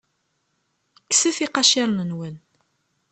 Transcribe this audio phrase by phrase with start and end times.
[1.09, 2.35] Kkset iqaciren-nwen.